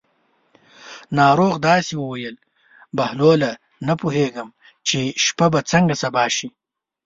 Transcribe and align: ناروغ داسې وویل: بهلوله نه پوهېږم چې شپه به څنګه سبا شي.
ناروغ 1.17 1.53
داسې 1.67 1.93
وویل: 1.97 2.35
بهلوله 2.97 3.51
نه 3.87 3.93
پوهېږم 4.01 4.47
چې 4.87 4.99
شپه 5.25 5.45
به 5.53 5.59
څنګه 5.71 5.93
سبا 6.03 6.25
شي. 6.35 6.47